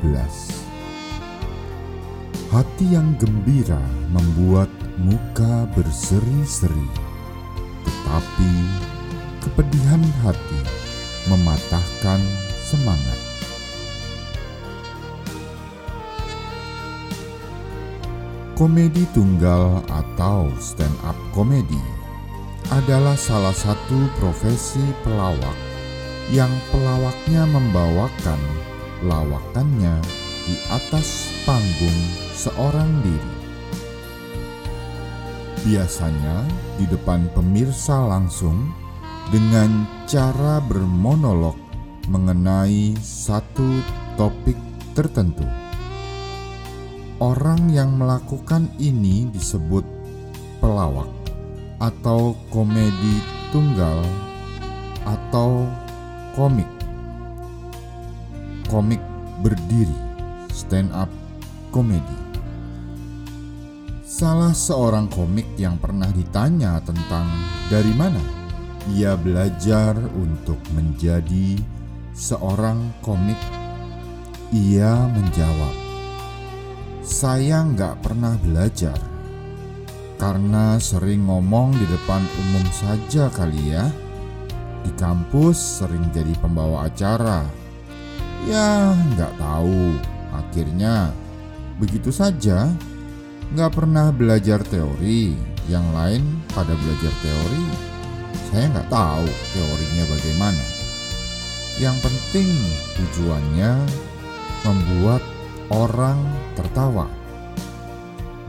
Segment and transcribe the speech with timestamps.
[2.46, 3.82] Hati yang gembira
[4.14, 4.70] membuat
[5.02, 6.86] muka berseri-seri
[7.82, 8.52] Tetapi
[9.42, 10.62] kepedihan hati
[11.26, 12.22] mematahkan
[12.62, 13.20] semangat.
[18.54, 22.01] Komedi tunggal atau stand up komedi
[22.72, 25.58] adalah salah satu profesi pelawak
[26.32, 28.40] yang pelawaknya membawakan
[29.04, 30.00] lawakannya
[30.48, 32.00] di atas panggung
[32.32, 33.34] seorang diri.
[35.68, 36.48] Biasanya
[36.80, 38.72] di depan pemirsa langsung
[39.28, 41.60] dengan cara bermonolog
[42.08, 43.84] mengenai satu
[44.16, 44.56] topik
[44.96, 45.44] tertentu.
[47.20, 49.84] Orang yang melakukan ini disebut
[50.58, 51.21] pelawak
[51.82, 53.18] atau komedi
[53.50, 54.06] tunggal
[55.02, 55.66] atau
[56.38, 56.70] komik
[58.72, 59.04] komik
[59.44, 59.92] berdiri,
[60.48, 61.12] stand up
[61.68, 62.16] komedi.
[64.00, 67.28] Salah seorang komik yang pernah ditanya tentang
[67.68, 68.24] dari mana
[68.96, 71.60] ia belajar untuk menjadi
[72.16, 73.36] seorang komik,
[74.56, 75.76] ia menjawab,
[77.04, 79.11] "Saya nggak pernah belajar
[80.22, 83.90] karena sering ngomong di depan umum saja kali ya.
[84.86, 87.42] Di kampus sering jadi pembawa acara."
[88.46, 89.98] Ya, nggak tahu.
[90.30, 91.10] Akhirnya,
[91.82, 92.70] begitu saja.
[93.50, 95.34] Nggak pernah belajar teori.
[95.66, 96.22] Yang lain
[96.54, 97.66] pada belajar teori.
[98.50, 100.64] Saya nggak tahu teorinya bagaimana.
[101.82, 102.50] Yang penting
[102.98, 103.72] tujuannya
[104.66, 105.22] membuat
[105.70, 106.18] orang
[106.54, 107.21] tertawa.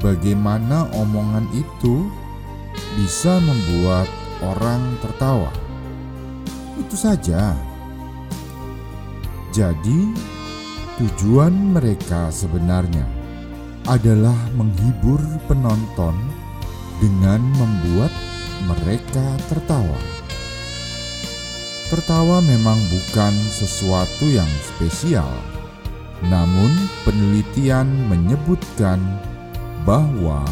[0.04, 2.12] Bagaimana omongan itu
[3.00, 4.12] bisa membuat
[4.44, 5.48] orang tertawa?
[6.76, 7.56] Itu saja.
[9.56, 10.12] Jadi,
[11.00, 13.08] tujuan mereka sebenarnya
[13.88, 16.20] adalah menghibur penonton
[17.00, 18.12] dengan membuat
[18.68, 20.00] mereka tertawa.
[21.88, 25.32] Tertawa memang bukan sesuatu yang spesial,
[26.28, 26.72] namun
[27.08, 29.00] penelitian menyebutkan
[29.84, 30.44] bahwa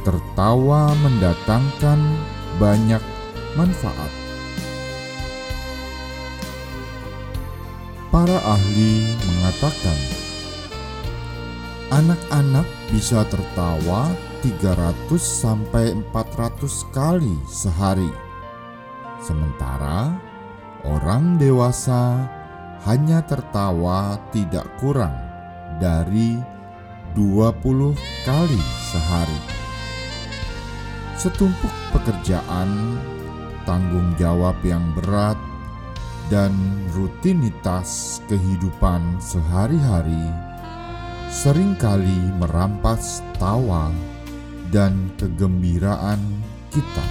[0.00, 2.00] tertawa mendatangkan
[2.56, 3.02] banyak
[3.56, 4.12] manfaat.
[8.10, 9.98] Para ahli mengatakan
[11.94, 14.10] anak-anak bisa tertawa
[14.42, 18.10] 300 sampai 400 kali sehari.
[19.20, 20.16] Sementara
[20.82, 22.24] orang dewasa
[22.88, 25.12] hanya tertawa tidak kurang
[25.76, 26.40] dari
[27.18, 29.40] 20 kali sehari.
[31.18, 32.96] Setumpuk pekerjaan,
[33.68, 35.36] tanggung jawab yang berat,
[36.30, 36.54] dan
[36.94, 40.30] rutinitas kehidupan sehari-hari
[41.30, 43.90] sering kali merampas tawa
[44.70, 46.18] dan kegembiraan
[46.70, 47.06] kita,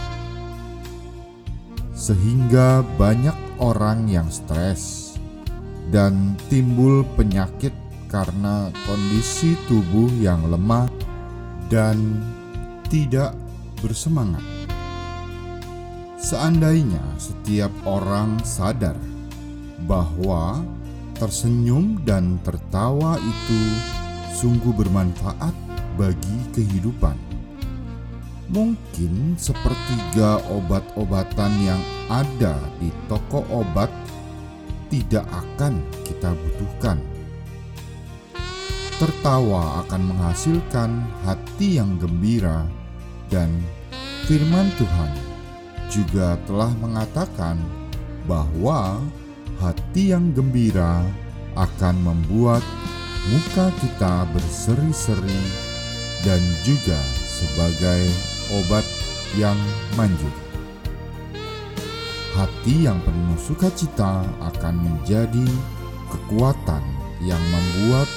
[1.91, 5.15] sehingga banyak orang yang stres
[5.91, 7.75] dan timbul penyakit
[8.09, 10.89] karena kondisi tubuh yang lemah
[11.69, 12.17] dan
[12.89, 13.37] tidak
[13.79, 14.41] bersemangat.
[16.19, 18.97] Seandainya setiap orang sadar
[19.87, 20.59] bahwa
[21.15, 23.61] tersenyum dan tertawa itu
[24.35, 25.53] sungguh bermanfaat
[25.95, 27.15] bagi kehidupan.
[28.49, 33.93] Mungkin sepertiga obat-obatan yang ada di toko obat
[34.89, 36.97] tidak akan kita butuhkan.
[38.99, 40.91] Tertawa akan menghasilkan
[41.23, 42.67] hati yang gembira,
[43.31, 43.47] dan
[44.27, 45.11] firman Tuhan
[45.87, 47.55] juga telah mengatakan
[48.27, 48.99] bahwa
[49.63, 51.07] hati yang gembira
[51.55, 52.59] akan membuat
[53.31, 55.43] muka kita berseri-seri
[56.27, 58.03] dan juga sebagai
[58.51, 58.83] obat
[59.39, 59.55] yang
[59.95, 60.35] manjur.
[62.35, 65.47] Hati yang penuh sukacita akan menjadi
[66.11, 66.83] kekuatan
[67.23, 68.11] yang membuat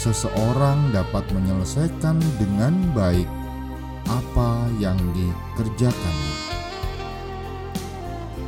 [0.00, 3.28] seseorang dapat menyelesaikan dengan baik
[4.08, 6.36] apa yang dikerjakannya.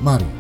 [0.01, 0.33] Mari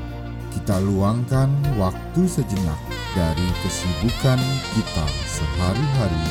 [0.56, 2.81] kita luangkan waktu sejenak
[3.12, 4.41] dari kesibukan
[4.73, 6.26] kita sehari-hari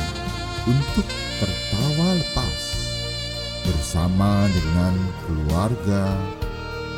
[0.66, 1.06] untuk
[1.38, 2.62] tertawa lepas
[3.62, 6.10] bersama dengan keluarga,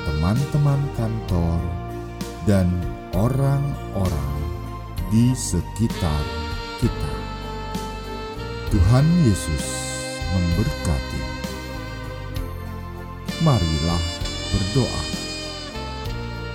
[0.08, 1.60] teman-teman kantor,
[2.48, 2.66] dan
[3.12, 4.36] orang-orang
[5.12, 6.24] di sekitar
[6.80, 7.23] kita.
[8.74, 9.66] Tuhan Yesus
[10.34, 11.22] memberkati.
[13.46, 14.04] Marilah
[14.50, 15.04] berdoa.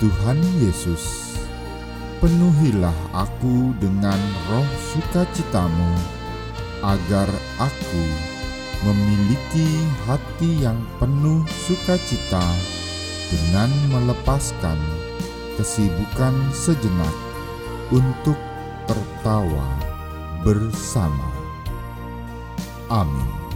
[0.03, 1.39] Tuhan Yesus,
[2.19, 4.19] penuhilah aku dengan
[4.51, 5.95] roh sukacitamu,
[6.83, 8.03] agar aku
[8.83, 12.43] memiliki hati yang penuh sukacita
[13.31, 14.75] dengan melepaskan
[15.55, 17.15] kesibukan sejenak
[17.95, 18.35] untuk
[18.91, 19.71] tertawa
[20.43, 21.38] bersama.
[22.89, 23.48] Amin.